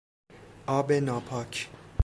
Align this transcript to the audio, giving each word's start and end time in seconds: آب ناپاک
آب 0.67 0.91
ناپاک 0.91 1.67